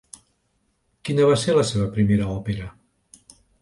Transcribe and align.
Quina 1.09 1.29
va 1.33 1.37
ser 1.43 1.57
la 1.59 1.69
seva 1.75 1.89
primera 2.01 2.35
òpera? 2.41 2.75